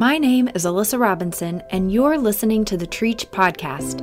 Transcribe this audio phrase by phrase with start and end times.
[0.00, 4.00] My name is Alyssa Robinson, and you're listening to the Treach Podcast.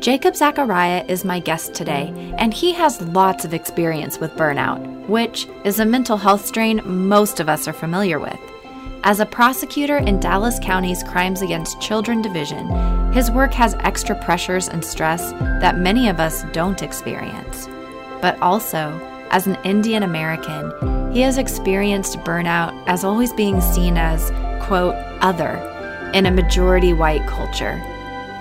[0.00, 5.46] Jacob Zachariah is my guest today, and he has lots of experience with burnout, which
[5.62, 8.36] is a mental health strain most of us are familiar with.
[9.04, 14.68] As a prosecutor in Dallas County's Crimes Against Children Division, his work has extra pressures
[14.68, 15.30] and stress
[15.60, 17.68] that many of us don't experience.
[18.20, 18.90] But also,
[19.30, 26.10] as an Indian American, he has experienced burnout as always being seen as, quote, other
[26.14, 27.82] in a majority white culture.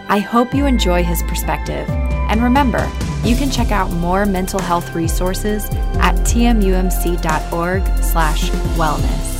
[0.10, 1.88] I hope you enjoy his perspective.
[1.90, 2.90] And remember,
[3.24, 5.66] you can check out more mental health resources
[6.00, 9.38] at tmumc.org slash wellness.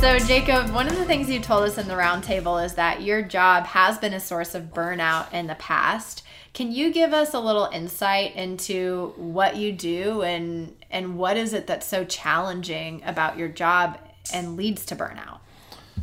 [0.00, 3.22] So, Jacob, one of the things you told us in the roundtable is that your
[3.22, 6.22] job has been a source of burnout in the past.
[6.52, 11.52] Can you give us a little insight into what you do and and what is
[11.52, 13.98] it that's so challenging about your job
[14.32, 15.38] and leads to burnout?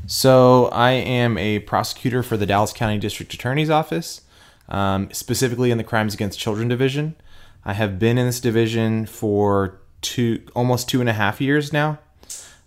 [0.05, 4.21] So, I am a prosecutor for the Dallas County District Attorney's Office,
[4.67, 7.15] um, specifically in the Crimes Against Children Division.
[7.63, 11.99] I have been in this division for two, almost two and a half years now.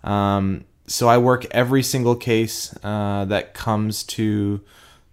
[0.03, 4.61] Um, so I work every single case uh, that comes to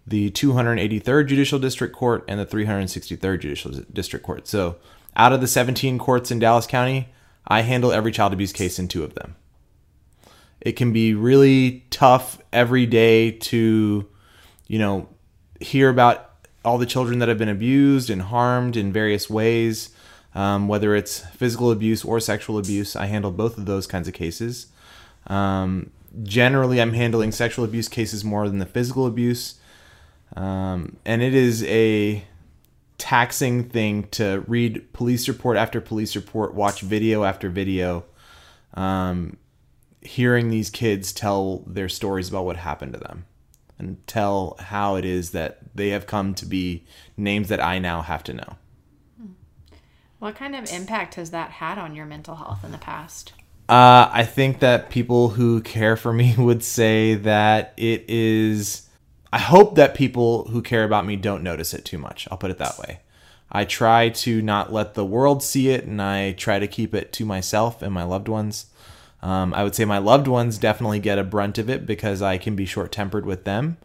[0.05, 4.47] the 283rd Judicial District Court and the 363rd Judicial District Court.
[4.47, 4.75] So
[5.15, 7.09] out of the 17 courts in Dallas County,
[7.47, 9.35] I handle every child abuse case in two of them.
[10.63, 14.07] It can be really tough every day to,
[14.67, 15.09] you know,
[15.59, 16.31] hear about
[16.63, 19.89] all the children that have been abused and harmed in various ways,
[20.33, 22.95] um, whether it's physical abuse or sexual abuse.
[22.95, 24.67] I handle both of those kinds of cases.
[25.27, 25.91] Um,
[26.23, 29.55] generally, I'm handling sexual abuse cases more than the physical abuse.
[30.37, 32.23] Um, and it is a
[32.97, 38.05] taxing thing to read police report after police report, watch video after video,
[38.75, 39.35] um,
[40.05, 43.25] hearing these kids tell their stories about what happened to them
[43.79, 46.85] and tell how it is that they have come to be
[47.17, 48.57] names that I now have to know.
[50.19, 53.33] What kind of impact has that had on your mental health in the past?
[53.67, 58.87] Uh, I think that people who care for me would say that it is.
[59.31, 62.27] I hope that people who care about me don't notice it too much.
[62.29, 62.99] I'll put it that way.
[63.51, 67.11] I try to not let the world see it, and I try to keep it
[67.13, 68.67] to myself and my loved ones.
[69.23, 72.37] Um, I would say my loved ones definitely get a brunt of it because I
[72.37, 73.77] can be short tempered with them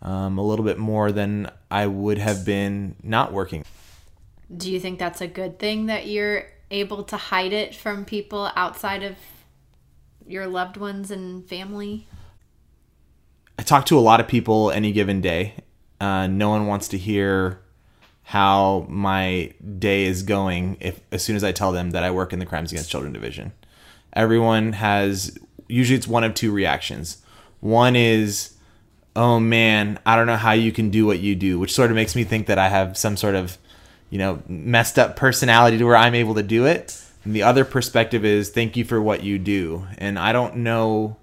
[0.00, 3.66] um, a little bit more than I would have been not working.
[4.54, 8.50] Do you think that's a good thing that you're able to hide it from people
[8.56, 9.16] outside of
[10.26, 12.06] your loved ones and family?
[13.58, 15.52] I talk to a lot of people any given day.
[16.00, 17.60] Uh, no one wants to hear
[18.22, 22.32] how my day is going if as soon as I tell them that I work
[22.32, 23.52] in the Crimes Against Children division.
[24.12, 25.36] Everyone has
[25.68, 27.18] usually it's one of two reactions.
[27.60, 28.54] One is,
[29.14, 31.94] "Oh man, I don't know how you can do what you do," which sort of
[31.96, 33.58] makes me think that I have some sort of
[34.10, 37.00] you know, messed up personality to where I'm able to do it.
[37.24, 39.86] And the other perspective is thank you for what you do.
[39.98, 41.16] And I don't know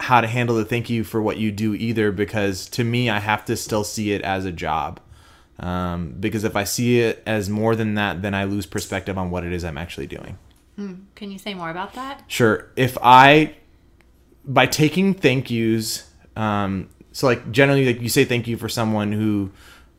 [0.00, 3.20] how to handle the thank you for what you do either because to me, I
[3.20, 5.00] have to still see it as a job.
[5.58, 9.30] Um, because if I see it as more than that, then I lose perspective on
[9.30, 10.38] what it is I'm actually doing.
[10.78, 12.24] Mm, can you say more about that?
[12.28, 12.68] Sure.
[12.76, 13.56] If I,
[14.44, 19.12] by taking thank yous, um, so like generally, like you say thank you for someone
[19.12, 19.50] who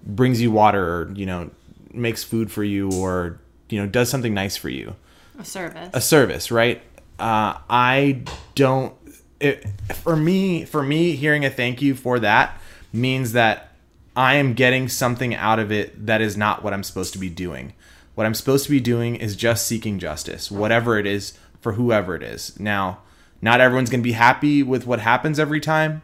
[0.03, 1.49] brings you water or, you know,
[1.93, 3.39] makes food for you or
[3.69, 4.95] you know does something nice for you.
[5.39, 5.89] A service.
[5.93, 6.81] A service right?
[7.19, 8.21] Uh, i
[8.53, 8.93] don't
[9.39, 9.65] it,
[9.95, 12.61] for me for me hearing a thank you for that
[12.93, 13.71] means that
[14.15, 17.27] i am getting something out of it that is not what i'm supposed to be
[17.27, 17.73] doing
[18.17, 22.15] what i'm supposed to be doing is just seeking justice whatever it is for whoever
[22.15, 22.99] it is now
[23.41, 26.01] not everyone's going to be happy with what happens every time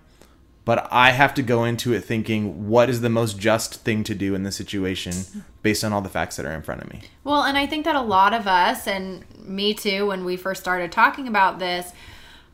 [0.65, 4.15] but I have to go into it thinking what is the most just thing to
[4.15, 7.01] do in this situation based on all the facts that are in front of me.
[7.23, 10.61] Well, and I think that a lot of us, and me too, when we first
[10.61, 11.91] started talking about this,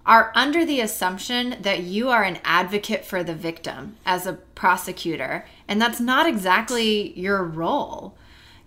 [0.06, 5.46] are under the assumption that you are an advocate for the victim as a prosecutor,
[5.68, 8.16] and that's not exactly your role.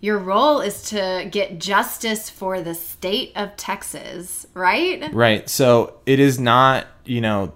[0.03, 5.01] Your role is to get justice for the state of Texas, right?
[5.13, 5.49] Right.
[5.49, 7.53] So it is not, you know,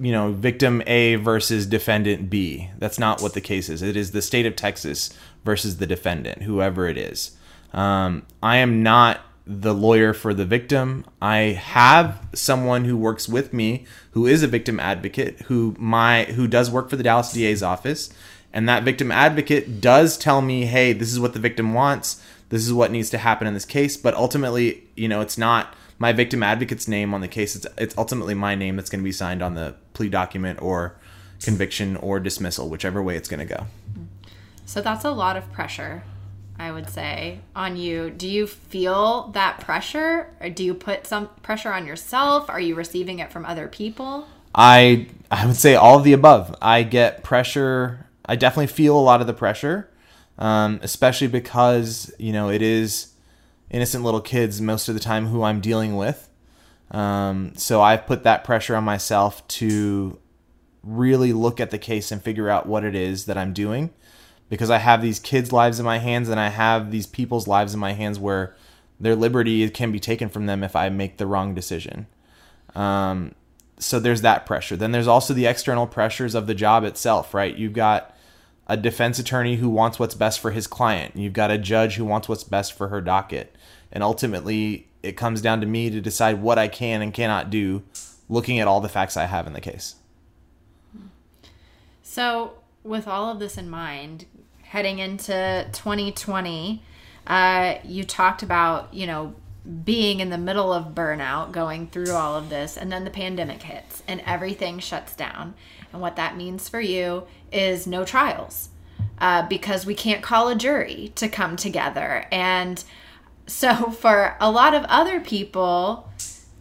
[0.00, 2.70] you know, victim A versus defendant B.
[2.78, 3.82] That's not what the case is.
[3.82, 5.12] It is the state of Texas
[5.44, 7.32] versus the defendant, whoever it is.
[7.72, 11.04] Um, I am not the lawyer for the victim.
[11.20, 16.46] I have someone who works with me who is a victim advocate who my who
[16.46, 18.10] does work for the Dallas DA's office
[18.52, 22.22] and that victim advocate does tell me, "Hey, this is what the victim wants.
[22.48, 25.74] This is what needs to happen in this case." But ultimately, you know, it's not
[25.98, 27.54] my victim advocate's name on the case.
[27.54, 30.96] It's, it's ultimately my name that's going to be signed on the plea document or
[31.42, 33.66] conviction or dismissal, whichever way it's going to go.
[34.64, 36.02] So that's a lot of pressure,
[36.58, 38.10] I would say, on you.
[38.10, 40.32] Do you feel that pressure?
[40.40, 42.48] Or do you put some pressure on yourself?
[42.48, 44.26] Are you receiving it from other people?
[44.54, 46.56] I I would say all of the above.
[46.62, 48.06] I get pressure.
[48.30, 49.90] I definitely feel a lot of the pressure,
[50.38, 53.12] um, especially because you know it is
[53.70, 56.30] innocent little kids most of the time who I'm dealing with.
[56.92, 60.20] Um, so I've put that pressure on myself to
[60.84, 63.90] really look at the case and figure out what it is that I'm doing
[64.48, 67.74] because I have these kids' lives in my hands and I have these people's lives
[67.74, 68.54] in my hands where
[69.00, 72.06] their liberty can be taken from them if I make the wrong decision.
[72.76, 73.34] Um,
[73.78, 74.76] so there's that pressure.
[74.76, 77.56] Then there's also the external pressures of the job itself, right?
[77.56, 78.14] You've got
[78.70, 81.16] a defense attorney who wants what's best for his client.
[81.16, 83.56] You've got a judge who wants what's best for her docket.
[83.90, 87.82] And ultimately, it comes down to me to decide what I can and cannot do,
[88.28, 89.96] looking at all the facts I have in the case.
[92.04, 92.52] So,
[92.84, 94.26] with all of this in mind,
[94.62, 96.80] heading into 2020,
[97.26, 99.34] uh, you talked about, you know,
[99.84, 103.62] being in the middle of burnout, going through all of this, and then the pandemic
[103.62, 105.54] hits and everything shuts down.
[105.92, 108.68] And what that means for you is no trials
[109.18, 112.26] uh, because we can't call a jury to come together.
[112.30, 112.82] And
[113.46, 116.10] so, for a lot of other people,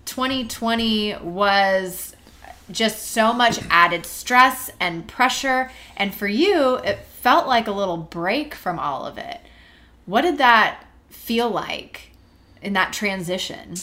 [0.06, 2.16] 2020 was
[2.72, 5.72] just so much added stress and pressure.
[5.98, 9.40] And for you, it felt like a little break from all of it.
[10.06, 12.10] What did that feel like?
[12.62, 13.76] in that transition?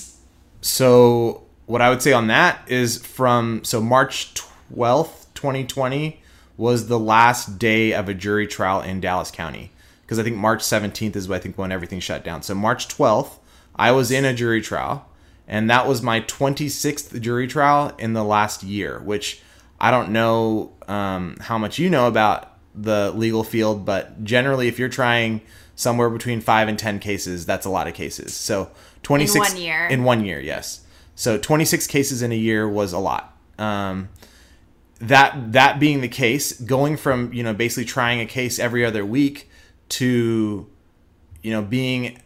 [0.61, 6.21] So, what I would say on that is from so March 12th, 2020
[6.57, 9.73] was the last day of a jury trial in Dallas County
[10.03, 12.43] because I think March 17th is I think when everything shut down.
[12.43, 13.39] So March 12th,
[13.75, 15.09] I was in a jury trial
[15.47, 19.43] and that was my 26th jury trial in the last year, which
[19.81, 24.79] I don't know um, how much you know about the legal field, but generally, if
[24.79, 25.41] you're trying
[25.77, 27.47] somewhere between five and ten cases.
[27.47, 28.35] That's a lot of cases.
[28.35, 28.71] So
[29.05, 29.87] twenty six in one year.
[29.87, 30.81] In one year, yes.
[31.15, 33.37] So twenty six cases in a year was a lot.
[33.59, 34.09] Um,
[34.99, 39.05] that that being the case, going from you know basically trying a case every other
[39.05, 39.51] week
[39.91, 40.67] to
[41.43, 42.21] you know being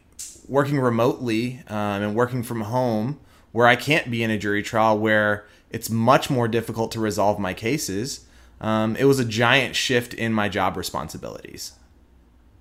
[0.49, 3.21] working remotely um, and working from home
[3.53, 7.39] where I can't be in a jury trial where it's much more difficult to resolve
[7.39, 8.27] my cases.
[8.61, 11.73] Um, it was a giant shift in my job responsibilities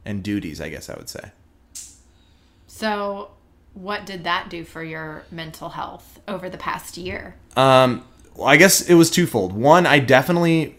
[0.06, 1.31] and duties, I guess I would say.
[2.67, 3.31] So,
[3.73, 7.35] what did that do for your mental health over the past year?
[7.57, 8.06] Um,
[8.44, 9.53] I guess it was twofold.
[9.53, 10.75] One, I definitely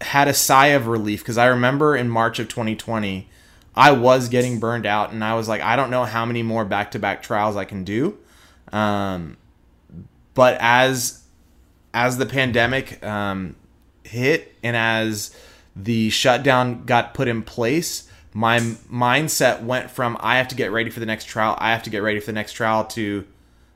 [0.00, 3.28] had a sigh of relief because I remember in March of 2020,
[3.74, 6.64] I was getting burned out, and I was like, I don't know how many more
[6.64, 8.18] back-to-back trials I can do.
[8.72, 9.36] Um,
[10.34, 11.22] but as
[11.92, 13.56] as the pandemic um,
[14.04, 15.36] hit and as
[15.74, 20.90] the shutdown got put in place, my mindset went from I have to get ready
[20.90, 23.26] for the next trial, I have to get ready for the next trial to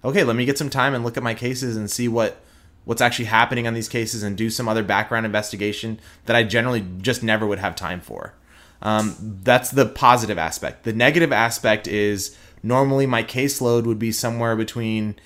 [0.04, 2.36] okay, let me get some time and look at my cases and see what
[2.84, 6.84] what's actually happening on these cases and do some other background investigation that I generally
[6.98, 8.34] just never would have time for.
[8.82, 10.84] Um, that's the positive aspect.
[10.84, 15.16] The negative aspect is normally my caseload would be somewhere between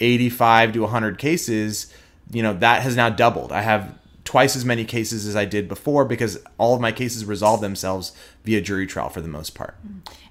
[0.00, 1.92] 85 to 100 cases.
[2.30, 3.52] You know, that has now doubled.
[3.52, 7.24] I have twice as many cases as I did before because all of my cases
[7.24, 8.12] resolve themselves
[8.44, 9.76] via jury trial for the most part.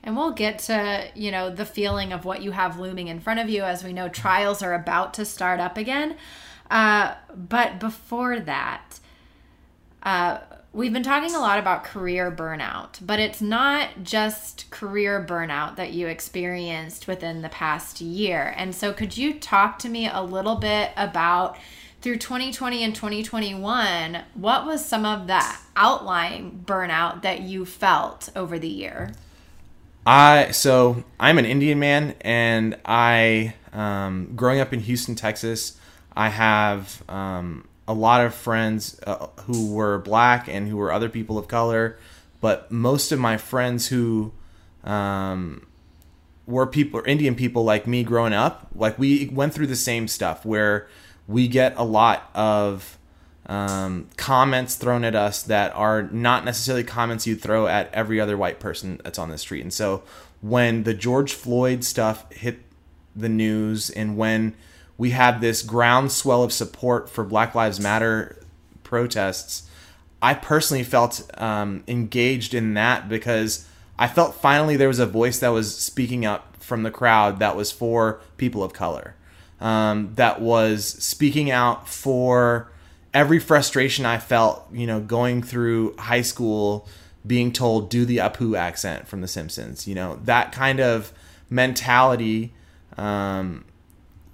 [0.04, 3.40] And we'll get to, you know, the feeling of what you have looming in front
[3.40, 6.18] of you as we know trials are about to start up again.
[6.70, 9.00] Uh, but before that,
[10.04, 10.40] uh,
[10.74, 15.94] we've been talking a lot about career burnout, but it's not just career burnout that
[15.94, 18.54] you experienced within the past year.
[18.58, 21.58] And so, could you talk to me a little bit about?
[22.02, 28.60] through 2020 and 2021, what was some of that outlying burnout that you felt over
[28.60, 29.12] the year?
[30.06, 35.80] I so I'm an Indian man, and I um, growing up in Houston, Texas,
[36.16, 41.10] I have um, a lot of friends uh, who were black and who were other
[41.10, 41.98] people of color,
[42.42, 44.34] but most of my friends who
[44.84, 45.66] um,
[46.46, 50.08] were people or Indian people like me growing up, like we went through the same
[50.08, 50.88] stuff where
[51.28, 52.98] we get a lot of
[53.48, 58.38] um, comments thrown at us that are not necessarily comments you'd throw at every other
[58.38, 59.62] white person that's on the street.
[59.62, 60.04] And so
[60.42, 62.60] when the George Floyd stuff hit
[63.16, 64.56] the news and when
[64.98, 68.42] we had this groundswell of support for Black Lives Matter
[68.84, 69.70] protests,
[70.22, 73.68] I personally felt um, engaged in that because
[74.00, 77.56] I felt finally there was a voice that was speaking up from the crowd that
[77.56, 79.16] was for people of color.
[79.60, 82.72] um, that was speaking out for
[83.14, 86.88] every frustration I felt, you know, going through high school,
[87.26, 89.88] being told do the Apu accent from The Simpsons.
[89.88, 91.14] You know, that kind of
[91.50, 92.54] mentality
[92.98, 93.66] um,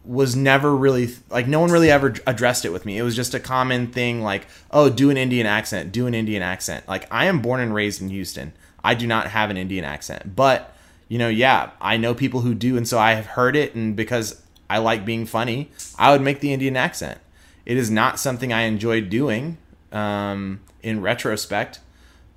[0.03, 2.98] was never really like no one really ever addressed it with me.
[2.98, 6.41] It was just a common thing like, oh, do an Indian accent, do an Indian
[6.41, 6.88] accent.
[6.88, 8.53] Like I am born and raised in Houston.
[8.84, 10.75] I do not have an Indian accent, but
[11.08, 13.98] you know, yeah, I know people who do, and so I have heard it, and
[13.98, 17.20] because I like being funny, I would make the Indian accent.
[17.65, 19.58] It is not something I enjoyed doing
[19.91, 21.81] um, in retrospect,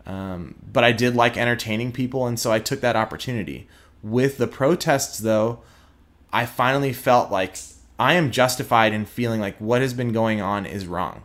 [0.06, 3.68] um, but I did like entertaining people, and so I took that opportunity.
[4.02, 5.60] With the protests, though,
[6.34, 7.56] I finally felt like
[7.96, 11.22] I am justified in feeling like what has been going on is wrong.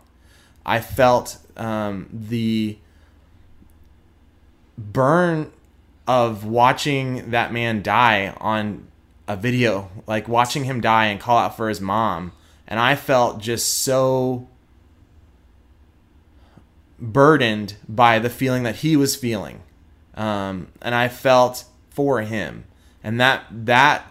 [0.64, 2.78] I felt um, the
[4.78, 5.52] burn
[6.08, 8.88] of watching that man die on
[9.28, 12.32] a video, like watching him die and call out for his mom.
[12.68, 14.48] And I felt just so
[17.00, 19.64] burdened by the feeling that he was feeling,
[20.14, 22.66] um, and I felt for him,
[23.04, 24.09] and that that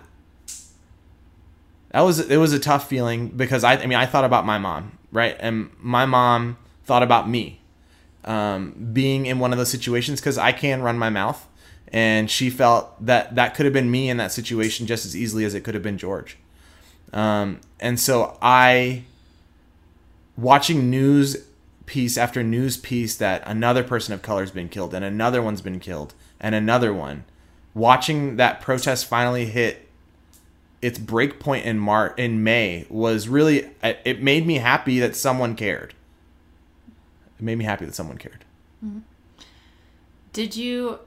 [1.90, 4.58] that was it was a tough feeling because I I mean I thought about my
[4.58, 7.60] mom right, and my mom thought about me
[8.24, 11.46] um, being in one of those situations because I can run my mouth,
[11.88, 15.44] and she felt that that could have been me in that situation just as easily
[15.44, 16.36] as it could have been George.
[17.12, 19.04] Um, and so I,
[20.36, 21.38] watching news
[21.86, 25.62] piece after news piece that another person of color has been killed and another one's
[25.62, 27.24] been killed and another one,
[27.72, 29.87] watching that protest finally hit
[30.80, 35.54] its break point in March in May was really it made me happy that someone
[35.56, 35.94] cared.
[37.38, 38.44] It made me happy that someone cared.
[38.84, 39.00] Mm-hmm.
[40.32, 41.00] Did you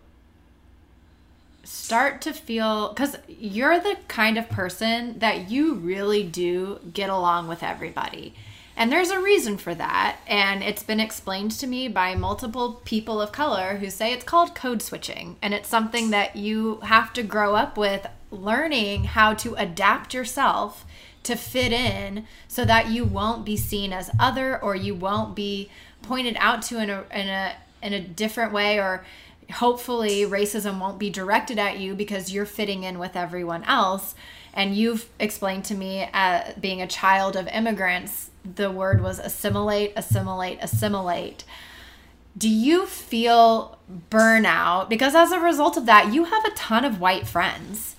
[1.63, 7.47] start to feel because you're the kind of person that you really do get along
[7.47, 8.33] with everybody.
[8.75, 10.17] And there's a reason for that.
[10.27, 14.55] And it's been explained to me by multiple people of color who say it's called
[14.55, 15.37] code switching.
[15.41, 20.85] And it's something that you have to grow up with learning how to adapt yourself
[21.23, 25.69] to fit in so that you won't be seen as other or you won't be
[26.01, 29.05] pointed out to in a, in a, in a different way or
[29.51, 34.15] hopefully racism won't be directed at you because you're fitting in with everyone else.
[34.53, 39.93] And you've explained to me uh, being a child of immigrants the word was assimilate
[39.95, 41.43] assimilate assimilate.
[42.37, 43.77] Do you feel
[44.09, 44.89] burnout?
[44.89, 47.95] Because as a result of that you have a ton of white friends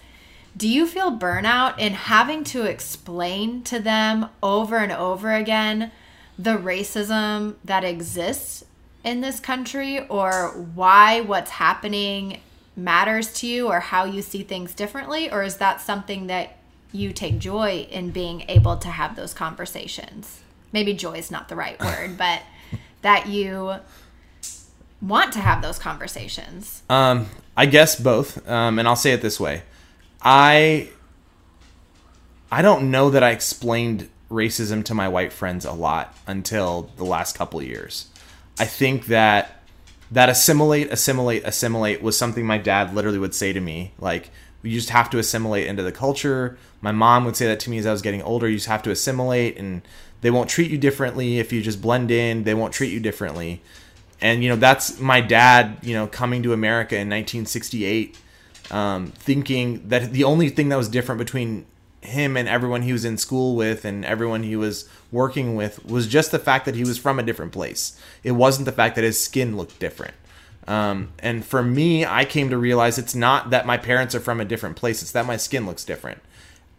[0.56, 5.90] do you feel burnout in having to explain to them over and over again
[6.38, 8.64] the racism that exists
[9.04, 12.40] in this country or why what's happening
[12.76, 15.30] matters to you or how you see things differently?
[15.30, 16.56] Or is that something that
[16.92, 20.40] you take joy in being able to have those conversations?
[20.72, 22.42] Maybe joy is not the right word, but
[23.02, 23.74] that you
[25.00, 26.82] want to have those conversations?
[26.88, 28.48] Um, I guess both.
[28.48, 29.62] Um, and I'll say it this way.
[30.22, 30.88] I
[32.50, 37.04] I don't know that I explained racism to my white friends a lot until the
[37.04, 38.08] last couple years.
[38.58, 39.62] I think that
[40.10, 43.92] that assimilate, assimilate, assimilate was something my dad literally would say to me.
[43.98, 44.30] Like,
[44.62, 46.58] you just have to assimilate into the culture.
[46.82, 48.48] My mom would say that to me as I was getting older.
[48.48, 49.82] You just have to assimilate, and
[50.20, 52.44] they won't treat you differently if you just blend in.
[52.44, 53.62] They won't treat you differently.
[54.20, 58.18] And, you know, that's my dad, you know, coming to America in 1968,
[58.72, 61.66] um, thinking that the only thing that was different between
[62.00, 66.08] him and everyone he was in school with and everyone he was working with was
[66.08, 67.98] just the fact that he was from a different place.
[68.24, 70.14] It wasn't the fact that his skin looked different.
[70.66, 74.40] Um, and for me, I came to realize it's not that my parents are from
[74.40, 76.20] a different place, it's that my skin looks different.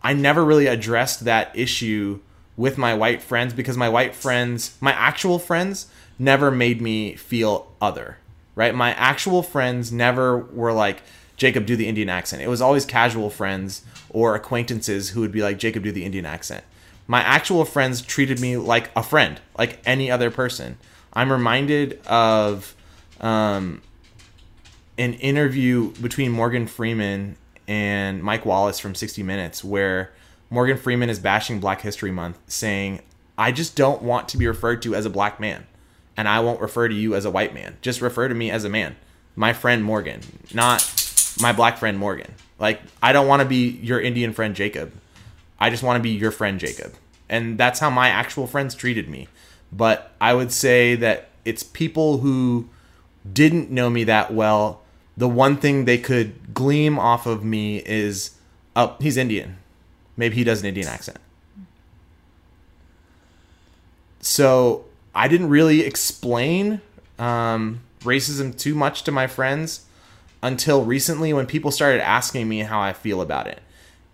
[0.01, 2.19] I never really addressed that issue
[2.57, 5.87] with my white friends because my white friends, my actual friends,
[6.19, 8.17] never made me feel other,
[8.55, 8.75] right?
[8.75, 11.01] My actual friends never were like,
[11.43, 12.41] Jacob, do the Indian accent.
[12.41, 16.25] It was always casual friends or acquaintances who would be like, Jacob, do the Indian
[16.25, 16.63] accent.
[17.05, 20.77] My actual friends treated me like a friend, like any other person.
[21.11, 22.73] I'm reminded of
[23.19, 23.81] um,
[24.97, 27.35] an interview between Morgan Freeman
[27.67, 30.13] and Mike Wallace from 60 Minutes, where
[30.49, 33.01] Morgan Freeman is bashing Black History Month, saying,
[33.37, 35.67] I just don't want to be referred to as a black man,
[36.15, 37.75] and I won't refer to you as a white man.
[37.81, 38.95] Just refer to me as a man,
[39.35, 40.21] my friend Morgan,
[40.53, 41.02] not
[41.39, 42.33] my black friend Morgan.
[42.59, 44.93] Like I don't want to be your Indian friend Jacob.
[45.59, 46.93] I just want to be your friend Jacob.
[47.29, 49.27] And that's how my actual friends treated me.
[49.71, 52.67] But I would say that it's people who
[53.31, 54.81] didn't know me that well.
[55.15, 58.31] The one thing they could gleam off of me is,
[58.75, 59.57] oh, he's Indian.
[60.17, 61.17] Maybe he does an Indian accent.
[64.25, 66.81] so I didn't really explain
[67.19, 69.85] um, racism too much to my friends
[70.43, 73.61] until recently when people started asking me how I feel about it.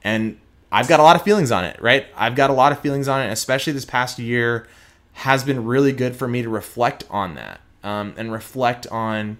[0.04, 0.40] And
[0.72, 2.06] I've got a lot of feelings on it, right?
[2.16, 4.68] I've got a lot of feelings on it, especially this past year
[5.14, 9.40] has been really good for me to reflect on that um, and reflect on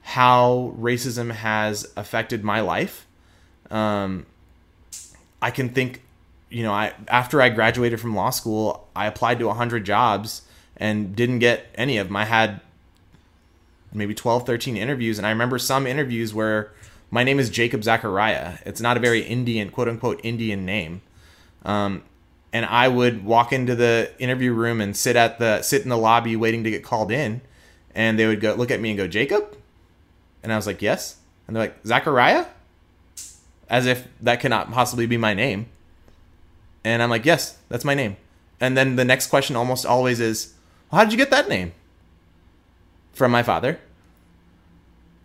[0.00, 3.06] how racism has affected my life.
[3.70, 4.24] Um,
[5.42, 6.02] I can think,
[6.48, 10.42] you know, I after I graduated from law school, I applied to 100 jobs
[10.78, 12.16] and didn't get any of them.
[12.16, 12.60] I had
[13.94, 16.72] maybe 12, 13 interviews, and I remember some interviews where
[17.10, 18.58] my name is Jacob Zachariah.
[18.66, 21.00] It's not a very Indian, quote unquote, Indian name.
[21.64, 22.02] Um,
[22.54, 25.98] and I would walk into the interview room and sit at the sit in the
[25.98, 27.40] lobby waiting to get called in,
[27.94, 29.56] and they would go look at me and go Jacob,
[30.42, 32.46] and I was like yes, and they're like Zachariah,
[33.68, 35.66] as if that cannot possibly be my name,
[36.84, 38.16] and I'm like yes, that's my name,
[38.60, 40.54] and then the next question almost always is,
[40.92, 41.72] well, how did you get that name?
[43.14, 43.78] From my father.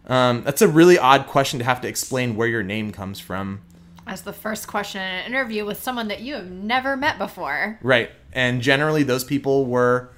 [0.08, 3.62] Um, that's a really odd question to have to explain where your name comes from
[4.10, 7.78] as the first question in an interview with someone that you have never met before.
[7.82, 8.10] Right.
[8.34, 10.10] And generally, those people were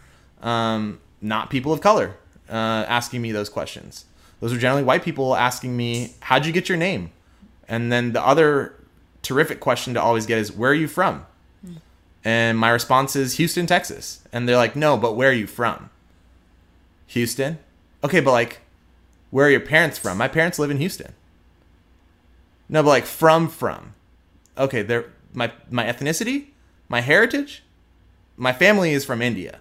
[0.41, 2.15] um, not people of color
[2.49, 4.05] uh, asking me those questions.
[4.39, 7.11] Those were generally white people asking me, How'd you get your name?
[7.67, 8.75] And then the other
[9.21, 11.25] terrific question to always get is, Where are you from?
[11.63, 11.73] Hmm.
[12.23, 14.23] And my response is, Houston, Texas.
[14.31, 15.89] And they're like, No, but where are you from?
[17.11, 17.59] Houston?
[18.03, 18.61] Okay, but like,
[19.31, 20.17] where are your parents from?
[20.17, 21.13] My parents live in Houston.
[22.69, 23.93] No, but like from from.
[24.57, 26.47] Okay, they're my my ethnicity,
[26.87, 27.63] my heritage,
[28.37, 29.59] my family is from India.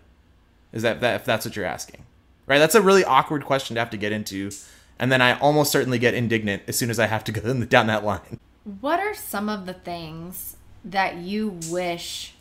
[0.72, 2.04] Is that, that if that's what you're asking?
[2.46, 2.58] Right?
[2.58, 4.50] That's a really awkward question to have to get into.
[4.98, 7.88] And then I almost certainly get indignant as soon as I have to go down
[7.88, 8.38] that line.
[8.80, 12.34] What are some of the things that you wish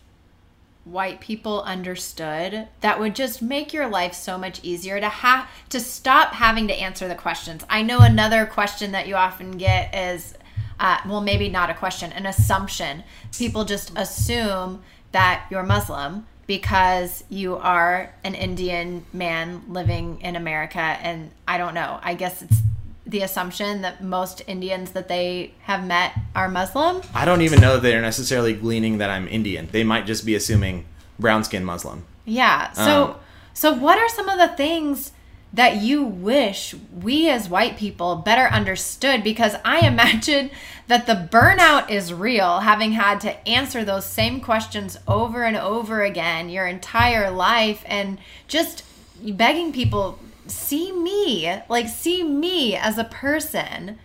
[0.92, 5.80] white people understood that would just make your life so much easier to have to
[5.80, 7.64] stop having to answer the questions.
[7.70, 10.34] I know another question that you often get is
[10.80, 13.04] uh, well, maybe not a question, an assumption.
[13.38, 20.80] People just assume that you're Muslim because you are an Indian man living in America.
[20.80, 22.00] And I don't know.
[22.02, 22.58] I guess it's
[23.06, 27.02] the assumption that most Indians that they have met are Muslim.
[27.14, 29.68] I don't even know that they're necessarily gleaning that I'm Indian.
[29.72, 30.86] They might just be assuming
[31.20, 32.06] brown skin Muslim.
[32.26, 32.72] Yeah.
[32.72, 33.16] So, um,
[33.54, 35.12] so what are some of the things
[35.52, 40.52] that you wish we as white people better understood because I imagine
[40.88, 46.02] that the burnout is real, having had to answer those same questions over and over
[46.04, 48.84] again your entire life and just
[49.24, 54.00] begging people, see me, like, see me as a person.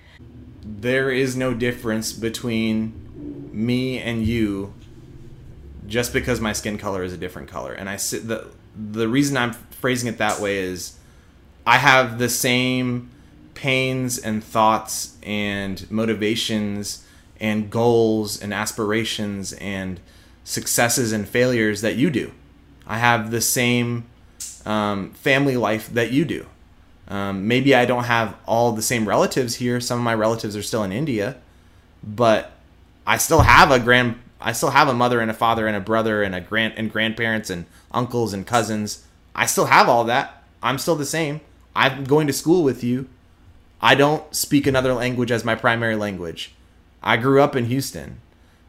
[0.62, 4.74] There is no difference between me and you
[5.86, 7.72] just because my skin color is a different color.
[7.72, 10.98] And I sit the the reason I'm phrasing it that way is
[11.66, 13.10] I have the same
[13.54, 17.04] pains and thoughts and motivations
[17.40, 20.00] and goals and aspirations and
[20.44, 22.32] successes and failures that you do.
[22.86, 24.04] I have the same
[24.66, 26.46] um, family life that you do.
[27.08, 29.80] Um, maybe I don't have all the same relatives here.
[29.80, 31.36] Some of my relatives are still in India,
[32.02, 32.52] but
[33.06, 34.16] I still have a grand.
[34.44, 36.92] I still have a mother and a father and a brother and a grand and
[36.92, 39.04] grandparents and uncles and cousins.
[39.35, 40.44] I still have all that.
[40.62, 41.40] I'm still the same.
[41.74, 43.09] I'm going to school with you.
[43.80, 46.52] I don't speak another language as my primary language.
[47.02, 48.20] I grew up in Houston.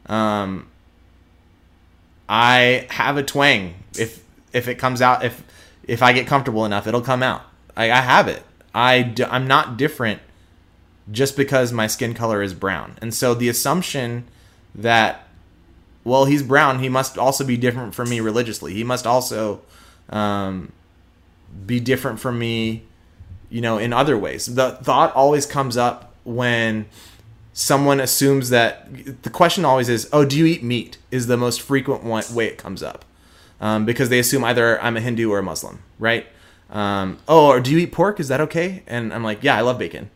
[0.07, 0.67] Um,
[2.27, 3.75] I have a twang.
[3.97, 5.43] If if it comes out, if
[5.83, 7.43] if I get comfortable enough, it'll come out.
[7.75, 8.43] I, I have it.
[8.73, 10.21] I I'm not different
[11.11, 12.97] just because my skin color is brown.
[13.01, 14.25] And so the assumption
[14.73, 15.24] that
[16.05, 18.73] well he's brown, he must also be different from me religiously.
[18.73, 19.61] He must also
[20.09, 20.71] um,
[21.65, 22.83] be different from me
[23.49, 24.53] you know, in other ways.
[24.55, 26.87] The thought always comes up when
[27.53, 31.61] someone assumes that the question always is, "Oh, do you eat meat?" is the most
[31.61, 33.05] frequent one, way it comes up
[33.61, 36.27] um, because they assume either I'm a Hindu or a Muslim, right?
[36.69, 38.19] Um, oh, or do you eat pork?
[38.19, 38.83] Is that okay?
[38.87, 40.09] And I'm like, yeah, I love bacon.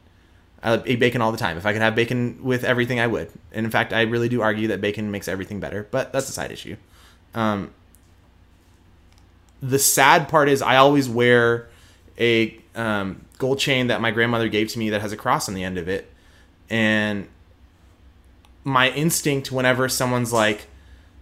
[0.61, 1.57] I eat bacon all the time.
[1.57, 3.31] If I could have bacon with everything, I would.
[3.51, 6.33] And in fact, I really do argue that bacon makes everything better, but that's a
[6.33, 6.75] side issue.
[7.33, 7.71] Um,
[9.61, 11.69] the sad part is I always wear
[12.17, 15.55] a um, gold chain that my grandmother gave to me that has a cross on
[15.55, 16.11] the end of it.
[16.69, 17.27] And
[18.63, 20.67] my instinct whenever someone's like,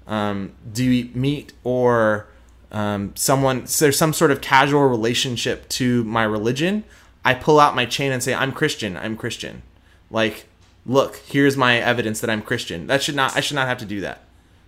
[0.07, 2.27] um, "Do you eat meat?" or
[2.71, 6.83] um, someone so there's some sort of casual relationship to my religion,
[7.27, 8.95] I pull out my chain and say, "I'm Christian.
[8.95, 9.63] I'm Christian."
[10.09, 10.45] Like,
[10.85, 12.87] look, here's my evidence that I'm Christian.
[12.87, 14.21] That should not I should not have to do that.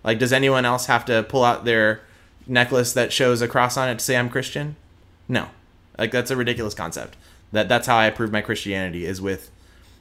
[0.03, 2.01] Like, does anyone else have to pull out their
[2.45, 4.75] necklace that shows a cross on it to say I'm Christian?
[5.29, 5.47] No.
[5.97, 7.15] Like that's a ridiculous concept.
[7.53, 9.51] That that's how I prove my Christianity is with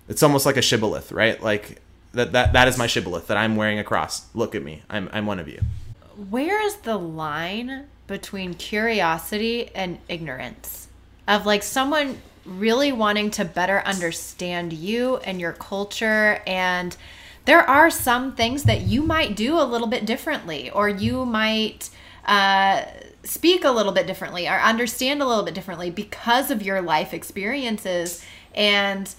[0.08, 1.40] it's almost like a shibboleth, right?
[1.40, 1.80] Like
[2.12, 4.26] that that that is my shibboleth that I'm wearing a cross.
[4.34, 4.82] Look at me.
[4.90, 5.60] I'm I'm one of you.
[6.30, 10.88] Where is the line between curiosity and ignorance?
[11.28, 16.42] Of like someone really wanting to better understand you and your culture.
[16.46, 16.96] And
[17.44, 21.90] there are some things that you might do a little bit differently or you might
[22.26, 22.82] uh,
[23.24, 27.14] speak a little bit differently or understand a little bit differently because of your life
[27.14, 28.24] experiences.
[28.54, 29.12] And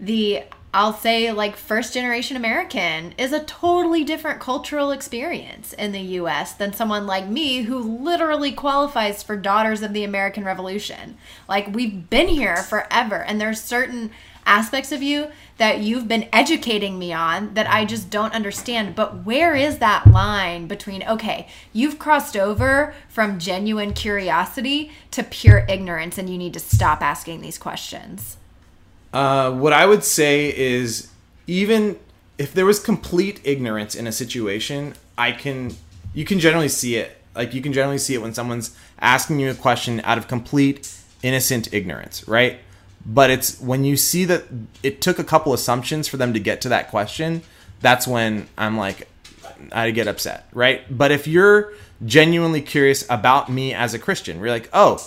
[0.00, 0.44] the
[0.76, 6.52] I'll say like first generation American is a totally different cultural experience in the US
[6.52, 11.16] than someone like me who literally qualifies for Daughters of the American Revolution.
[11.48, 14.10] Like we've been here forever and there's certain
[14.44, 18.94] aspects of you that you've been educating me on that I just don't understand.
[18.94, 25.64] But where is that line between, okay, you've crossed over from genuine curiosity to pure
[25.70, 28.36] ignorance and you need to stop asking these questions?
[29.16, 31.08] Uh, what I would say is
[31.46, 31.98] even
[32.36, 35.74] if there was complete ignorance in a situation, I can
[36.12, 37.16] you can generally see it.
[37.34, 40.94] Like you can generally see it when someone's asking you a question out of complete
[41.22, 42.58] innocent ignorance, right?
[43.06, 44.44] But it's when you see that
[44.82, 47.40] it took a couple assumptions for them to get to that question,
[47.80, 49.08] that's when I'm like
[49.72, 50.82] I get upset, right?
[50.94, 51.72] But if you're
[52.04, 55.02] genuinely curious about me as a Christian, we're like, "Oh,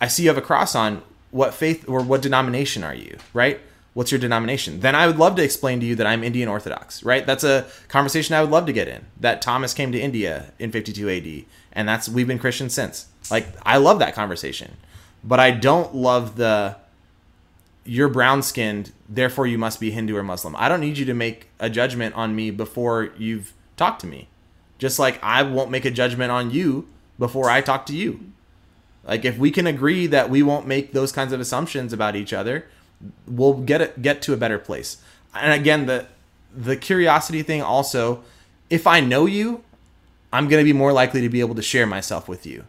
[0.00, 3.60] I see you have a cross on what faith or what denomination are you, right?
[3.94, 4.80] What's your denomination?
[4.80, 7.24] Then I would love to explain to you that I'm Indian Orthodox, right?
[7.24, 9.06] That's a conversation I would love to get in.
[9.18, 13.06] That Thomas came to India in 52 AD, and that's we've been Christian since.
[13.30, 14.76] Like I love that conversation,
[15.24, 16.76] but I don't love the
[17.86, 20.54] you're brown skinned, therefore you must be Hindu or Muslim.
[20.56, 24.28] I don't need you to make a judgment on me before you've talked to me.
[24.78, 28.32] Just like I won't make a judgment on you before I talk to you.
[29.06, 32.32] Like if we can agree that we won't make those kinds of assumptions about each
[32.32, 32.66] other,
[33.26, 34.98] we'll get it get to a better place.
[35.34, 36.06] And again, the
[36.54, 38.22] the curiosity thing also,
[38.70, 39.62] if I know you,
[40.32, 42.64] I'm going to be more likely to be able to share myself with you.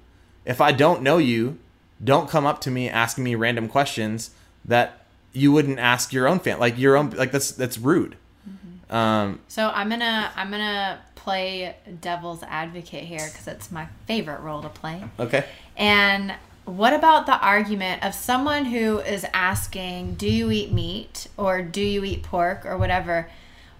[0.45, 1.57] If I don't know you,
[2.03, 4.31] don't come up to me asking me random questions
[4.63, 8.15] that you wouldn't ask your own fan like your own like that's that's rude.
[8.47, 8.95] Mm-hmm.
[8.95, 14.61] Um, so I'm gonna I'm gonna play devil's advocate here because it's my favorite role
[14.61, 15.03] to play.
[15.19, 15.43] Okay.
[15.75, 21.61] And what about the argument of someone who is asking, Do you eat meat or
[21.61, 23.29] do you eat pork or whatever?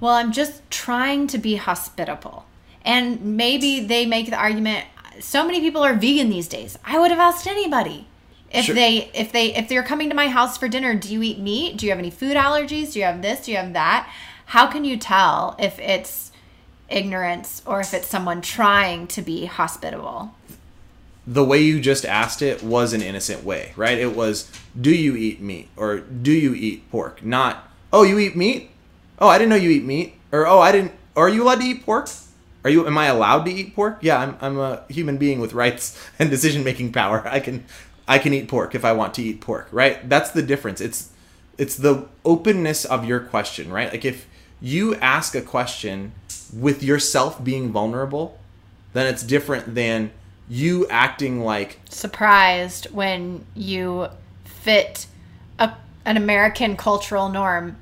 [0.01, 2.45] Well, I'm just trying to be hospitable.
[2.81, 4.86] And maybe they make the argument,
[5.21, 6.77] so many people are vegan these days.
[6.83, 8.07] I would have asked anybody
[8.51, 8.75] if sure.
[8.75, 11.75] they if they if they're coming to my house for dinner do you eat meat
[11.75, 14.10] do you have any food allergies do you have this do you have that
[14.45, 16.26] how can you tell if it's
[16.89, 20.34] ignorance or if it's someone trying to be hospitable
[21.28, 23.97] the way you just asked it was an innocent way, right?
[23.97, 27.23] It was, do you eat meat or do you eat pork?
[27.23, 28.71] Not, oh, you eat meat?
[29.19, 30.15] Oh, I didn't know you eat meat.
[30.32, 32.10] Or, oh, I didn't, are you allowed to eat pork?
[32.63, 33.97] Are you, am I allowed to eat pork?
[34.02, 37.28] Yeah, I'm, I'm a human being with rights and decision making power.
[37.28, 37.65] I can,
[38.08, 40.08] I can eat pork if I want to eat pork, right?
[40.08, 40.80] That's the difference.
[40.80, 41.12] It's,
[41.58, 43.91] it's the openness of your question, right?
[43.91, 44.26] Like if
[44.61, 46.13] you ask a question
[46.53, 48.39] with yourself being vulnerable,
[48.93, 50.11] then it's different than
[50.49, 54.07] you acting like surprised when you
[54.45, 55.07] fit
[55.59, 55.73] a,
[56.05, 57.75] an American cultural norm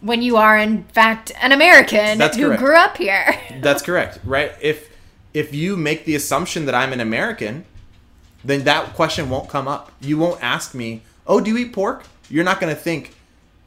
[0.00, 2.60] when you are in fact an American That's who correct.
[2.62, 3.38] grew up here.
[3.60, 4.52] That's correct, right?
[4.60, 4.90] If
[5.32, 7.64] if you make the assumption that I'm an American,
[8.44, 9.92] then that question won't come up.
[10.00, 13.14] You won't ask me, "Oh, do you eat pork?" You're not going to think,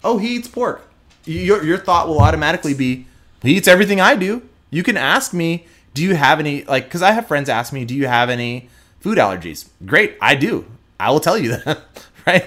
[0.03, 0.87] "Oh, he eats pork."
[1.25, 3.07] Your your thought will automatically be,
[3.41, 7.01] "He eats everything I do." You can ask me, do you have any like because
[7.01, 9.69] i have friends ask me do you have any food allergies?
[9.85, 10.65] Great i do.
[10.99, 11.81] I will tell you that
[12.27, 12.45] right?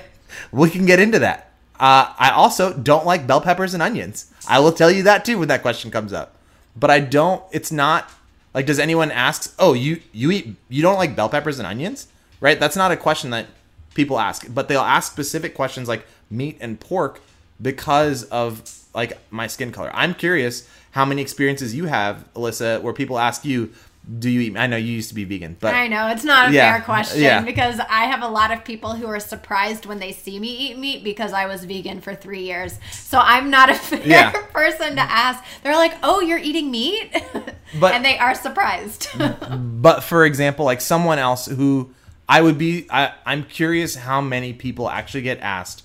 [0.53, 1.51] We can get into that.
[1.81, 4.33] Uh, i also don't like bell peppers and onions.
[4.47, 6.37] I will tell you that too when that question comes up.
[6.77, 8.09] But i don't it's not
[8.55, 12.07] like does anyone ask oh you you eat you don't like bell peppers and onions?
[12.41, 12.61] Right?
[12.61, 13.47] That's not a question that
[13.95, 17.21] people ask but they'll ask specific questions like meat and pork
[17.61, 18.63] because of
[18.95, 23.45] like my skin color i'm curious how many experiences you have, Alyssa, where people ask
[23.45, 23.73] you,
[24.19, 24.57] do you eat?
[24.57, 26.83] I know you used to be vegan, but I know it's not a yeah, fair
[26.83, 27.43] question yeah.
[27.43, 30.79] because I have a lot of people who are surprised when they see me eat
[30.79, 32.79] meat because I was vegan for three years.
[32.91, 34.33] So I'm not a fair yeah.
[34.47, 35.45] person to ask.
[35.63, 37.13] They're like, "Oh, you're eating meat,"
[37.79, 39.09] but and they are surprised.
[39.83, 41.91] but for example, like someone else who
[42.27, 45.85] I would be, I, I'm curious how many people actually get asked,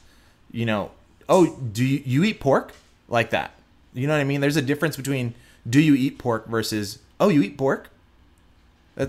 [0.50, 0.92] you know,
[1.28, 2.74] "Oh, do you, you eat pork?"
[3.08, 3.52] Like that.
[3.94, 4.42] You know what I mean?
[4.42, 5.36] There's a difference between
[5.70, 7.90] do you eat pork versus oh you eat pork.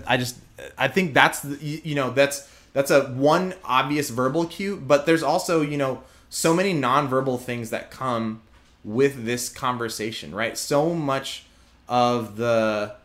[0.07, 0.37] I just
[0.77, 5.23] I think that's the, you know that's that's a one obvious verbal cue, but there's
[5.23, 8.41] also you know so many nonverbal things that come
[8.83, 10.57] with this conversation, right?
[10.57, 11.45] So much
[11.87, 12.95] of the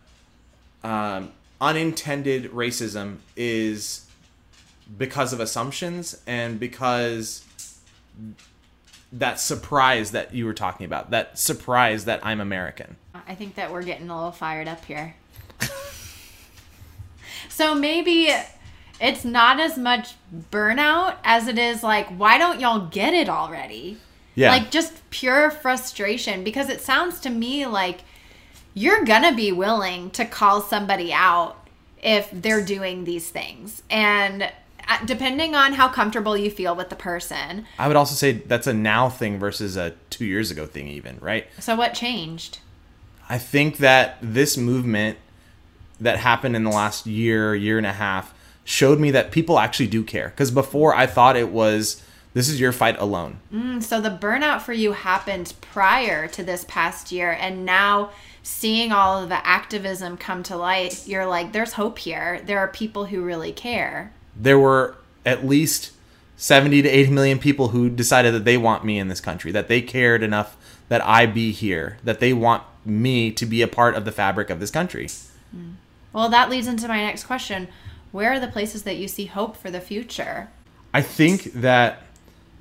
[0.83, 4.07] um, unintended racism is
[4.99, 7.45] because of assumptions and because
[9.13, 12.97] that surprise that you were talking about, that surprise that I'm American.
[13.27, 15.15] I think that we're getting a little fired up here.
[17.49, 18.33] so maybe
[19.01, 20.15] it's not as much
[20.51, 23.99] burnout as it is like, why don't y'all get it already?
[24.35, 24.51] Yeah.
[24.51, 28.03] Like just pure frustration because it sounds to me like
[28.75, 31.67] you're going to be willing to call somebody out
[32.03, 33.83] if they're doing these things.
[33.91, 34.51] And
[35.05, 37.67] depending on how comfortable you feel with the person.
[37.79, 41.19] I would also say that's a now thing versus a two years ago thing, even,
[41.21, 41.47] right?
[41.59, 42.59] So, what changed?
[43.29, 45.19] I think that this movement
[46.01, 49.87] that happened in the last year, year and a half, showed me that people actually
[49.87, 50.29] do care.
[50.29, 52.03] Because before I thought it was,
[52.35, 53.39] this is your fight alone.
[53.53, 58.11] Mm, so, the burnout for you happened prior to this past year, and now
[58.43, 62.41] seeing all of the activism come to light, you're like, there's hope here.
[62.45, 64.13] There are people who really care.
[64.37, 65.93] There were at least
[66.37, 69.69] 70 to 80 million people who decided that they want me in this country, that
[69.69, 70.57] they cared enough
[70.89, 74.51] that I be here, that they want me to be a part of the fabric
[74.51, 75.07] of this country.
[75.07, 75.75] Mm.
[76.13, 77.69] Well, that leads into my next question.
[78.11, 80.49] Where are the places that you see hope for the future?
[80.93, 82.03] I think that,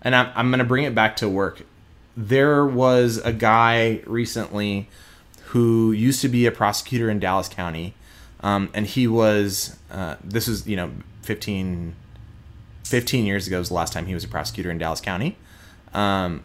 [0.02, 1.64] and I'm, I'm going to bring it back to work.
[2.16, 4.88] There was a guy recently
[5.46, 7.96] who used to be a prosecutor in Dallas County.
[8.42, 10.92] Um, and he was, uh, this was, you know,
[11.30, 11.94] 15,
[12.86, 15.38] 15 years ago was the last time he was a prosecutor in Dallas County.
[15.94, 16.44] Um,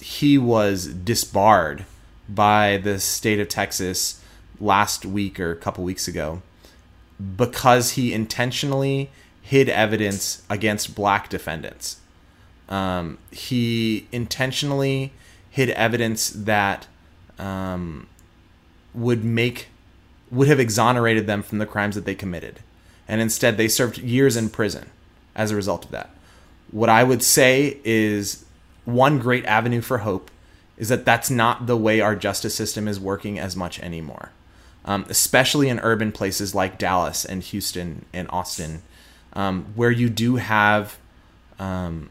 [0.00, 1.84] he was disbarred
[2.28, 4.20] by the state of Texas
[4.58, 6.42] last week or a couple weeks ago
[7.36, 9.08] because he intentionally
[9.40, 11.98] hid evidence against black defendants.
[12.68, 15.12] Um, he intentionally
[15.48, 16.88] hid evidence that
[17.38, 18.08] um,
[18.92, 19.68] would make
[20.28, 22.58] would have exonerated them from the crimes that they committed
[23.08, 24.90] and instead they served years in prison
[25.34, 26.10] as a result of that.
[26.70, 28.44] What i would say is
[28.84, 30.30] one great avenue for hope
[30.76, 34.30] is that that's not the way our justice system is working as much anymore.
[34.84, 38.82] Um, especially in urban places like dallas and houston and austin
[39.32, 40.98] um, where you do have
[41.58, 42.10] um,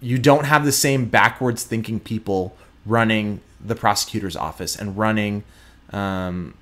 [0.00, 5.44] you don't have the same backwards thinking people running the prosecutor's office and running
[5.92, 6.54] um,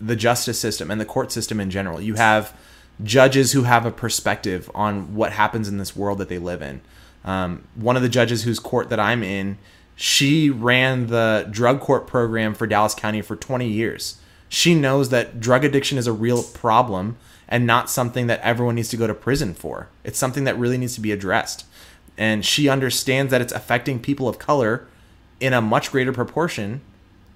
[0.00, 2.00] the justice system and the court system in general.
[2.00, 2.56] You have
[3.02, 6.80] judges who have a perspective on what happens in this world that they live in.
[7.24, 9.58] Um, one of the judges whose court that I'm in,
[9.94, 14.18] she ran the drug court program for Dallas County for 20 years.
[14.48, 17.16] She knows that drug addiction is a real problem
[17.48, 19.88] and not something that everyone needs to go to prison for.
[20.04, 21.66] It's something that really needs to be addressed.
[22.16, 24.86] And she understands that it's affecting people of color
[25.40, 26.80] in a much greater proportion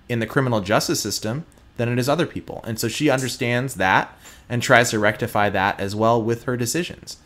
[0.08, 1.44] in the criminal justice system
[1.76, 2.62] than it is other people.
[2.66, 4.16] And so she understands that
[4.48, 7.16] and tries to rectify that as well with her decisions.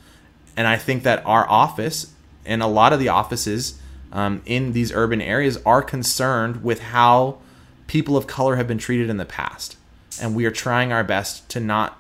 [0.56, 2.12] And I think that our office
[2.44, 3.80] and a lot of the offices
[4.12, 7.38] um, in these urban areas are concerned with how
[7.86, 9.76] people of color have been treated in the past.
[10.20, 11.98] And we are trying our best to not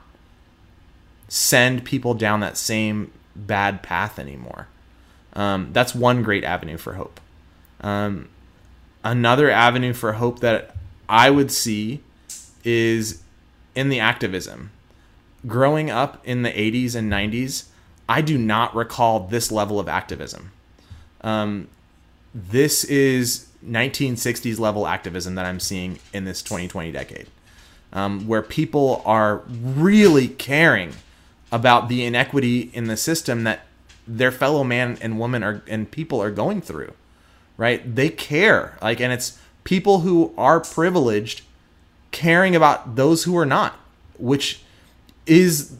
[1.28, 4.68] send people down that same bad path anymore.
[5.34, 7.20] Um, that's one great avenue for hope.
[7.80, 8.28] Um,
[9.04, 10.74] another avenue for hope that
[11.08, 12.00] I would see
[12.68, 13.22] is
[13.74, 14.70] in the activism.
[15.46, 17.66] Growing up in the 80s and 90s,
[18.08, 20.52] I do not recall this level of activism.
[21.20, 21.68] Um,
[22.34, 27.26] this is 1960s level activism that I'm seeing in this 2020 decade,
[27.92, 30.94] um, where people are really caring
[31.50, 33.60] about the inequity in the system that
[34.06, 36.92] their fellow man and woman are and people are going through
[37.58, 37.94] right?
[37.94, 38.78] They care.
[38.80, 41.42] Like, and it's people who are privileged
[42.10, 43.78] caring about those who are not,
[44.18, 44.62] which
[45.26, 45.76] is,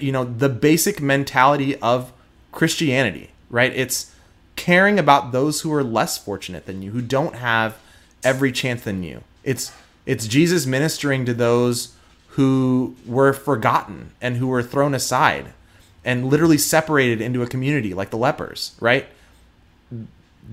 [0.00, 2.12] you know, the basic mentality of
[2.52, 3.72] Christianity, right?
[3.74, 4.14] It's
[4.56, 7.78] caring about those who are less fortunate than you, who don't have
[8.22, 9.22] every chance than you.
[9.44, 9.72] It's
[10.06, 11.94] it's Jesus ministering to those
[12.28, 15.52] who were forgotten and who were thrown aside
[16.04, 19.06] and literally separated into a community like the lepers, right?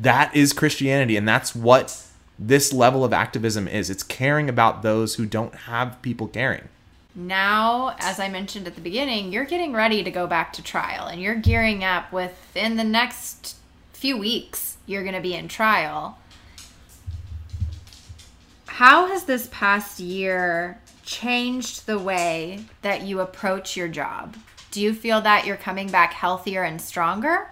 [0.02, 2.04] that is Christianity, and that's what
[2.39, 3.89] this level of activism is.
[3.89, 6.69] It's caring about those who don't have people caring.
[7.15, 11.08] Now, as I mentioned at the beginning, you're getting ready to go back to trial
[11.08, 13.56] and you're gearing up within the next
[13.93, 16.19] few weeks, you're going to be in trial.
[18.67, 24.38] How has this past year changed the way that you approach your job?
[24.69, 27.52] Do you feel that you're coming back healthier and stronger?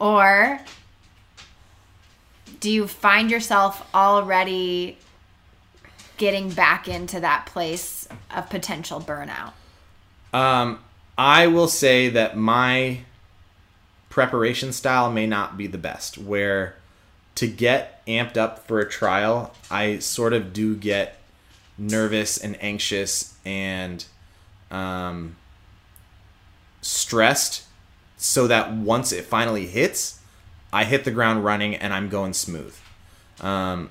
[0.00, 0.60] Or
[2.66, 4.98] do you find yourself already
[6.16, 9.52] getting back into that place of potential burnout?
[10.32, 10.80] Um,
[11.16, 13.02] I will say that my
[14.08, 16.18] preparation style may not be the best.
[16.18, 16.74] Where
[17.36, 21.18] to get amped up for a trial, I sort of do get
[21.78, 24.04] nervous and anxious and
[24.72, 25.36] um,
[26.82, 27.62] stressed
[28.16, 30.18] so that once it finally hits,
[30.76, 32.76] I hit the ground running and I'm going smooth.
[33.40, 33.88] Um,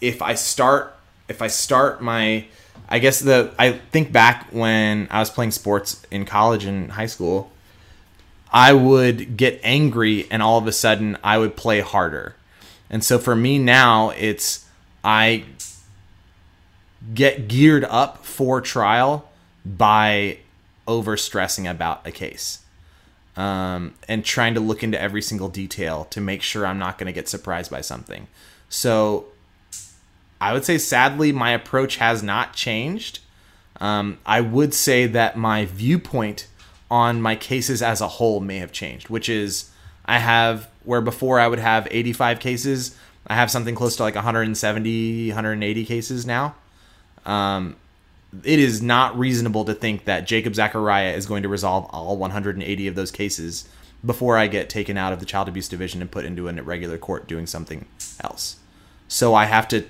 [0.00, 0.96] if I start,
[1.28, 2.46] if I start my,
[2.88, 7.08] I guess the, I think back when I was playing sports in college and high
[7.08, 7.52] school,
[8.50, 12.36] I would get angry and all of a sudden I would play harder.
[12.88, 14.66] And so for me now, it's,
[15.04, 15.44] I
[17.12, 19.30] get geared up for trial
[19.62, 20.38] by
[20.88, 22.63] over stressing about a case
[23.36, 27.06] um, and trying to look into every single detail to make sure I'm not going
[27.06, 28.28] to get surprised by something.
[28.68, 29.26] So
[30.40, 33.20] I would say, sadly, my approach has not changed.
[33.80, 36.46] Um, I would say that my viewpoint
[36.90, 39.70] on my cases as a whole may have changed, which is
[40.04, 44.14] I have where before I would have 85 cases, I have something close to like
[44.14, 46.54] 170, 180 cases now.
[47.24, 47.76] Um,
[48.42, 52.86] it is not reasonable to think that Jacob Zachariah is going to resolve all 180
[52.88, 53.68] of those cases
[54.04, 56.98] before I get taken out of the child abuse division and put into a regular
[56.98, 57.86] court doing something
[58.20, 58.56] else.
[59.08, 59.86] So I have to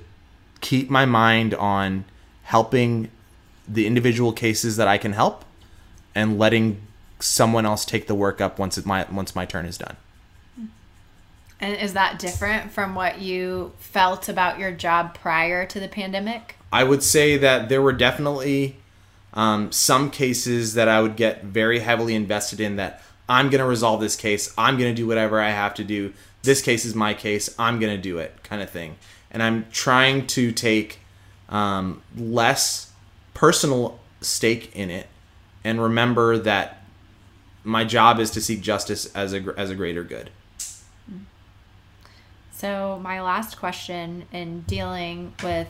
[0.60, 2.04] keep my mind on
[2.44, 3.10] helping
[3.66, 5.44] the individual cases that I can help
[6.14, 6.82] and letting
[7.18, 9.96] someone else take the work up once my once my turn is done.
[11.60, 16.56] And is that different from what you felt about your job prior to the pandemic?
[16.74, 18.78] I would say that there were definitely
[19.32, 23.64] um, some cases that I would get very heavily invested in that I'm going to
[23.64, 24.52] resolve this case.
[24.58, 26.12] I'm going to do whatever I have to do.
[26.42, 27.48] This case is my case.
[27.60, 28.96] I'm going to do it, kind of thing.
[29.30, 30.98] And I'm trying to take
[31.48, 32.90] um, less
[33.34, 35.06] personal stake in it
[35.62, 36.82] and remember that
[37.62, 40.30] my job is to seek justice as a, as a greater good.
[42.50, 45.68] So, my last question in dealing with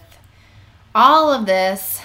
[0.95, 2.01] all of this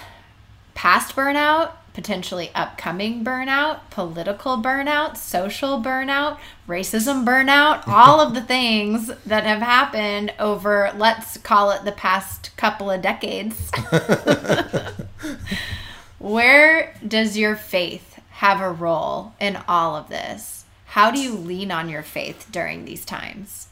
[0.74, 9.12] past burnout, potentially upcoming burnout, political burnout, social burnout, racism burnout, all of the things
[9.26, 13.72] that have happened over, let's call it the past couple of decades.
[16.20, 20.66] Where does your faith have a role in all of this?
[20.86, 23.68] How do you lean on your faith during these times?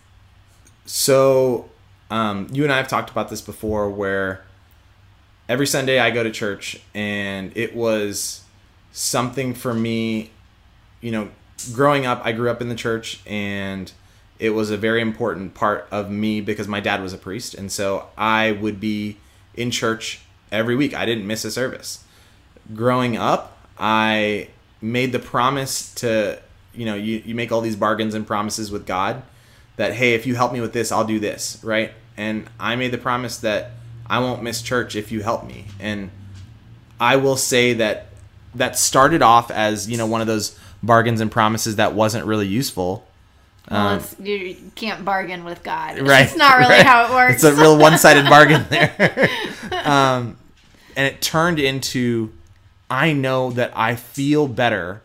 [0.86, 1.70] So,
[2.12, 4.44] um, you and I have talked about this before where
[5.50, 8.44] every Sunday I go to church, and it was
[8.92, 10.32] something for me.
[11.02, 11.30] You know,
[11.74, 13.92] growing up, I grew up in the church, and
[14.40, 17.72] it was a very important part of me because my dad was a priest, and
[17.72, 19.18] so I would be
[19.56, 20.94] in church every week.
[20.94, 22.04] I didn't miss a service.
[22.76, 24.50] Growing up, I
[24.82, 26.40] made the promise to,
[26.74, 29.24] you know, you, you make all these bargains and promises with God
[29.78, 31.94] that, hey, if you help me with this, I'll do this, right?
[32.16, 33.72] And I made the promise that
[34.10, 35.66] I won't miss church if you help me.
[35.80, 36.10] And
[37.00, 38.08] I will say that
[38.56, 42.48] that started off as, you know, one of those bargains and promises that wasn't really
[42.48, 43.08] useful.
[43.70, 46.00] Well, um, you can't bargain with God.
[46.00, 46.26] Right.
[46.26, 46.86] It's not really right.
[46.86, 47.36] how it works.
[47.36, 49.30] It's a real one sided bargain there.
[49.84, 50.38] um,
[50.96, 52.32] and it turned into
[52.90, 55.02] I know that I feel better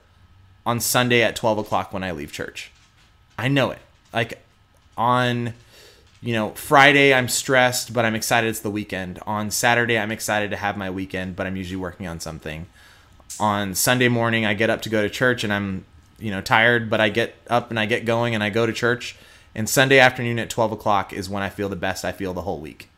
[0.64, 2.70] on Sunday at 12 o'clock when I leave church.
[3.36, 3.80] I know it.
[4.12, 4.40] Like
[4.96, 5.54] on
[6.22, 9.18] you know, Friday I'm stressed, but I'm excited it's the weekend.
[9.26, 12.66] On Saturday I'm excited to have my weekend, but I'm usually working on something.
[13.40, 15.84] On Sunday morning I get up to go to church and I'm,
[16.20, 18.72] you know, tired, but I get up and I get going and I go to
[18.72, 19.16] church.
[19.54, 22.42] And Sunday afternoon at 12 o'clock is when I feel the best I feel the
[22.42, 22.88] whole week.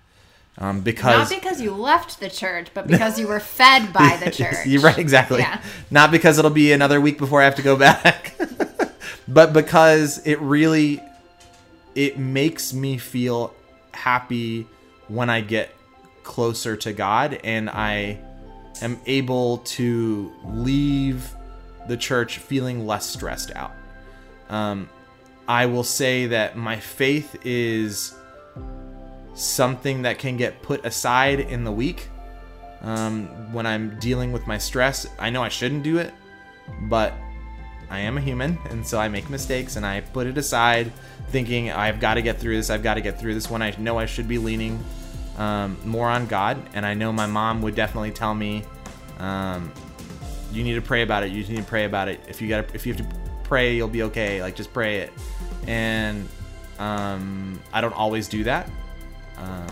[0.59, 4.31] Um, because not because you left the church, but because you were fed by the
[4.31, 4.67] church.
[4.67, 5.41] You're right, exactly.
[5.41, 5.61] Yeah.
[5.91, 8.35] Not because it'll be another week before I have to go back,
[9.27, 11.03] but because it really
[11.95, 13.55] it makes me feel
[13.93, 14.67] happy
[15.09, 15.75] when I get
[16.23, 18.19] closer to God and I
[18.83, 21.31] am able to leave
[21.87, 23.73] the church feeling less stressed out.
[24.49, 24.89] Um,
[25.47, 28.15] I will say that my faith is
[29.35, 32.09] something that can get put aside in the week
[32.81, 35.07] um, when I'm dealing with my stress.
[35.19, 36.15] I know I shouldn't do it,
[36.83, 37.13] but
[37.95, 40.93] I am a human, and so I make mistakes and I put it aside,
[41.29, 42.69] thinking I've got to get through this.
[42.69, 44.83] I've got to get through this when I know I should be leaning
[45.39, 46.61] um, more on God.
[46.75, 48.65] And I know my mom would definitely tell me,
[49.19, 49.73] um,
[50.53, 51.31] "You need to pray about it.
[51.31, 52.21] You need to pray about it.
[52.27, 54.43] If you got, if you have to pray, you'll be okay.
[54.43, 55.13] Like just pray it."
[55.69, 56.29] And
[56.81, 58.69] um, I don't always do that,
[59.39, 59.69] um,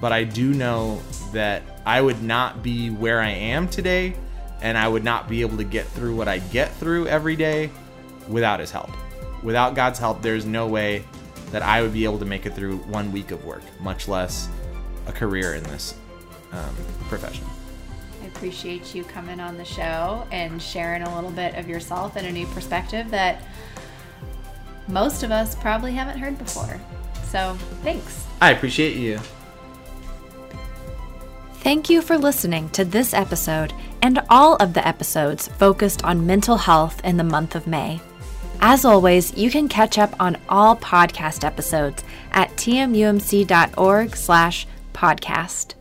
[0.00, 1.02] but I do know
[1.32, 4.14] that I would not be where I am today,
[4.60, 7.70] and I would not be able to get through what I get through every day
[8.28, 8.90] without His help.
[9.42, 11.04] Without God's help, there's no way
[11.50, 14.48] that I would be able to make it through one week of work, much less
[15.06, 15.94] a career in this
[16.52, 16.74] um,
[17.08, 17.44] profession.
[18.22, 22.26] I appreciate you coming on the show and sharing a little bit of yourself and
[22.26, 23.42] a new perspective that
[24.88, 26.80] most of us probably haven't heard before.
[27.24, 28.26] So, thanks.
[28.40, 29.20] I appreciate you.
[31.66, 36.56] Thank you for listening to this episode and all of the episodes focused on mental
[36.56, 38.00] health in the month of May.
[38.60, 45.75] As always, you can catch up on all podcast episodes at tmumc.org slash podcast.